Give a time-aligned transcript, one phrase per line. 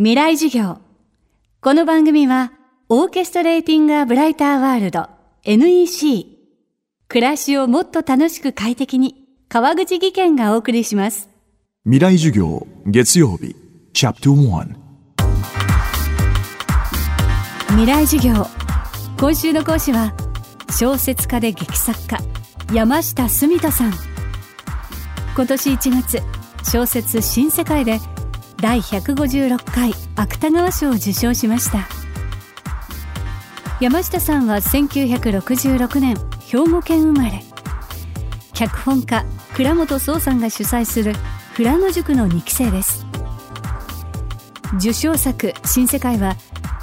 [0.00, 0.78] 未来授業。
[1.60, 2.52] この番組は、
[2.88, 5.08] オーケストレーティング・ア・ブライター・ワールド
[5.42, 6.24] NEC。
[7.08, 11.28] 暮らしをもっと楽しく快適に、川口義賢がお送りします。
[11.82, 13.56] 未来授業月曜日
[13.92, 14.68] チャプター
[17.70, 18.46] 未来授業。
[19.18, 20.14] 今週の講師は、
[20.78, 22.18] 小説家で劇作家、
[22.72, 23.92] 山下澄人さん。
[25.34, 26.22] 今年1月、
[26.62, 27.98] 小説新世界で、
[28.60, 31.86] 第156回芥川賞を受賞しました。
[33.80, 37.44] 山下さんは1966年兵庫県生まれ。
[38.54, 39.24] 脚本家
[39.54, 41.12] 倉本壮さんが主催する
[41.56, 43.06] 富良野塾の2期生です。
[44.78, 46.36] 受賞作「新世界は」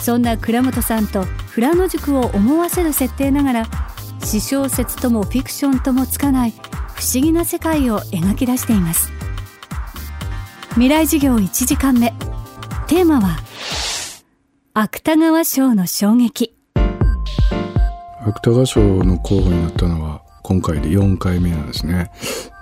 [0.00, 3.66] そんな倉本さんと富良野塾を思わせる設定ながら
[4.20, 6.54] 私小説ともフィクションともつかない
[6.94, 9.17] 不思議な世界を描き出しています。
[10.78, 12.14] 未来授業1時間目。
[12.86, 13.36] テーマは
[14.74, 16.54] 芥川賞の衝撃。
[18.24, 22.12] 芥川賞の候補になったのは今回で4回目なんですね。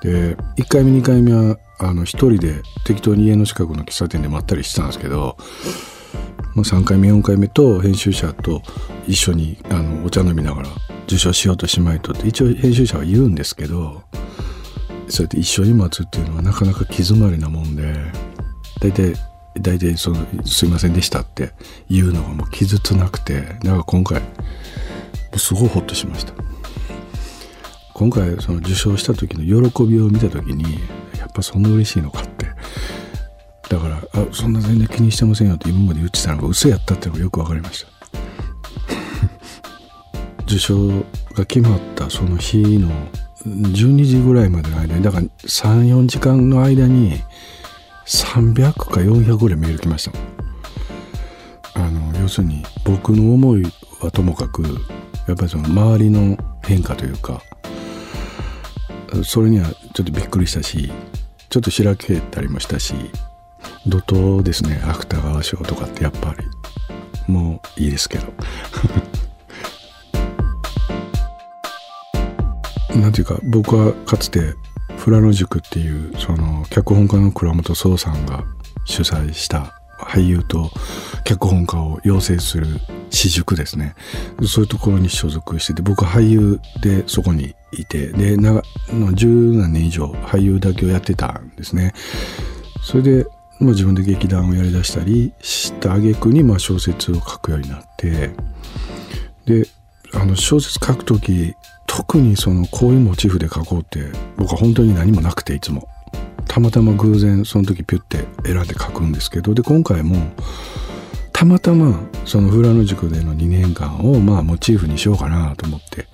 [0.01, 5.37] で1回目2回目はあの一人で適当に家の近くの喫茶店で待ったりしてたんですけど、
[6.55, 8.63] まあ、3回目4回目と編集者と
[9.07, 10.69] 一緒にあのお茶飲みながら
[11.05, 14.05] 受賞しようとしまいとって一応編集者は言うんですけど
[15.09, 17.95] そうやって一緒に待つっていうのはなかなか気詰まりなもんで
[18.81, 19.15] 大体
[19.61, 21.53] 大体その「すいませんでした」って
[21.89, 24.23] 言うのがもう傷つなくてだから今回
[25.37, 26.33] すごいホッとしました。
[27.95, 30.81] 今回その受賞した時の喜びを見た時に
[31.19, 32.47] やっぱそんな嬉しいのかって。
[33.69, 37.89] だから「あそんな全然気にしてませんよ」って今まで言ってたのが嘘やったっていうのがよく分かりました。
[40.47, 40.89] 受賞
[41.35, 42.91] が決まったその日の
[43.47, 47.23] 12時ぐらいまでの間にだから34時間の間に
[48.07, 50.19] 300か400ぐらいメール来ました
[51.75, 53.63] あの要するに僕の思い
[54.01, 54.63] はともかく
[55.27, 57.43] やっぱりその周りの変化というか
[59.25, 60.91] それにはちょっとびっくりしたし
[61.49, 62.95] ちょっとしらけたりもしたし
[63.87, 66.45] 怒涛ですね芥川賞とかってやっぱり。
[67.27, 68.33] もういいですけど。
[73.01, 74.55] なんていうか僕はかつて
[75.05, 78.45] 富良野塾っていうその脚本家の倉本壮さんが
[78.85, 80.71] 主催した俳優と
[81.25, 82.67] 脚本家を養成する
[83.11, 83.95] 私塾ですね。
[84.47, 88.37] そういうところに所属してて僕は俳優でそこにいてで
[89.15, 91.95] 十何年以上俳優だけをやってたんですね。
[92.83, 93.27] それで、
[93.59, 98.31] ま、自分で劇団をやりだしたりした挙句にまあ小説を書くようになって
[99.47, 99.67] で
[100.13, 101.55] あの小説書く時
[101.97, 105.89] 特にそのこういうモチーフで書こうって僕は本当に何もなくていつも。
[106.47, 110.17] たまたま偶然その時ピュッて選んで書くんですけどで今回も
[111.33, 116.07] たまたまその富良野塾での2年間をまあモチーフにしようかなと思って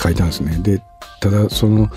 [0.00, 0.56] 書いたんですね。
[0.62, 0.80] で
[1.20, 1.90] ただその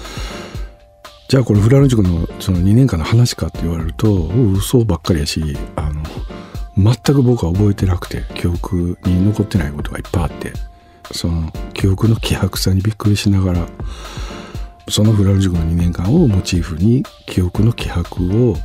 [1.29, 5.41] じゃあこれ富良野塾のその2年間の話かって言われると嘘ばっかりやし
[5.75, 6.03] あの
[6.75, 10.53] 全く僕は覚えてなくて記憶に残ってないことがいっぱいあって
[11.11, 13.67] その記憶の希薄さにびっくりしながら
[14.89, 18.55] そのフラル塾の2年間をモチーフに記憶の希薄を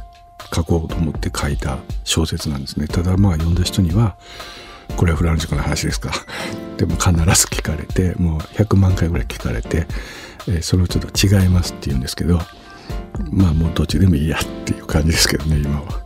[0.52, 4.16] 書こうと思って書いた小説なんですねただまあ読んだ人には
[4.96, 6.10] 「これはフラン塾の話ですか?
[6.78, 9.86] 」でも必ず聞かれてもう100万回ぐらい聞かれて、
[10.48, 12.40] えー、それをちょっと違いますって言うんですけど
[13.30, 16.00] まあもうどっちでもいいやっていう感じですけどね今は。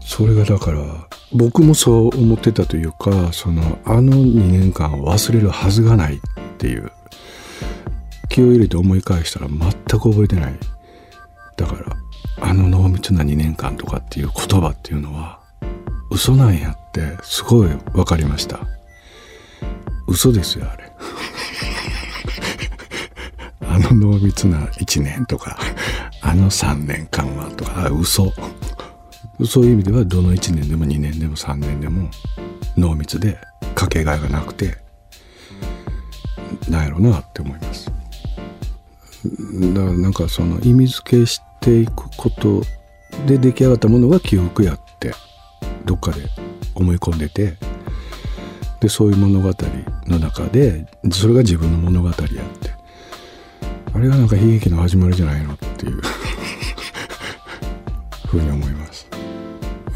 [0.00, 0.80] それがだから
[1.34, 6.20] 僕もそう思ってたというかそのあの2年間を忘れるはずがないっ
[6.58, 6.90] ていう。
[8.34, 10.54] 気を入れて思い返したら全く覚えてない。
[11.56, 11.96] だから
[12.40, 15.38] あの濃密な2年間とかっていう言葉っていうのは
[16.10, 18.58] 嘘なんやってすごい分かりました。
[20.08, 20.92] 嘘ですよあれ。
[23.68, 25.56] あの濃密な1年とか
[26.20, 28.32] あの3年間はとか嘘。
[29.46, 32.10] そういう意味ではどの1年でも2年でも3年でも
[32.76, 33.38] 濃密で
[33.74, 34.78] かけがえがなくて
[36.68, 37.90] なんやろなって思います。
[39.74, 42.62] だからなんかその意味付けしていくこと
[43.26, 45.12] で出来上がったものが記憶やって
[45.84, 46.28] どっかで
[46.74, 47.56] 思い込んでて
[48.80, 49.54] でそういう物語
[50.06, 52.34] の中でそれが自分の物語やって
[53.94, 56.00] あれがなんか悲劇の始まりじゃないのっていう
[58.26, 58.73] ふうに思います。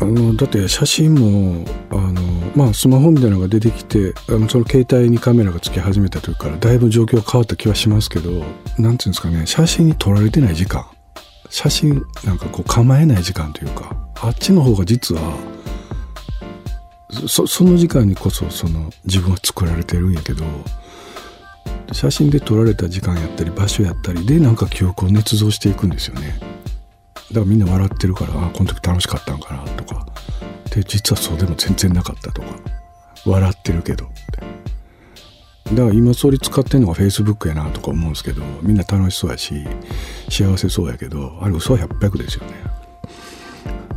[0.00, 2.23] あのだって写真もあの
[2.55, 8.31] まあスマホみたいなのが出てきてあのその携帯にカメラがつき始めた時からだいぶ状況変わった気はしますけど
[8.79, 10.87] なんていうんですかね写真に撮られてない時間。
[11.50, 15.37] 写真なんかこう構えない時間というかあっちの方が実は
[17.27, 20.45] そその時間にこそその自分は作られてるんやけど
[21.93, 26.39] 写真で撮られた時間やったり場所やったりでなんか記憶を捏造していくんですよね。
[27.34, 30.06] からみんな笑ってるからあこの時楽しかったんかなとか。
[30.70, 32.48] で実はそうでも全然なかったとか。
[33.26, 34.06] 笑ってるけど。
[34.06, 39.66] ってだから今それ使ってんのがフェイスブックやなとか思うんですけどみんな楽しそうやし
[40.30, 42.54] 幸せそうやけどあれ嘘は800ですよね。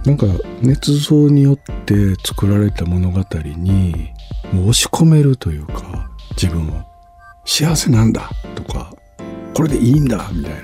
[0.06, 0.26] なんか
[0.62, 3.20] 捏造によって作られた物語
[3.56, 4.12] に
[4.52, 6.92] もう押し込めるというか自分を。
[7.44, 8.94] 幸せなんだとか
[9.56, 10.60] これでいいんだみたいな。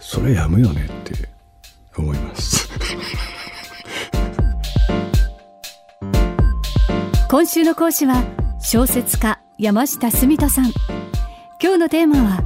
[0.00, 1.35] それやむよねって。
[2.02, 2.68] 思います。
[7.28, 8.22] 今週の講師は
[8.60, 10.72] 小説家山下澄人さん。
[11.62, 12.44] 今日のテーマは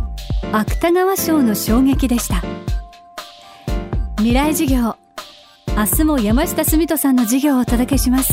[0.53, 2.43] 芥川賞の衝撃でした。
[4.17, 4.97] 未来授業
[5.77, 8.33] 明日も山下澄人さんの授業をお届けします。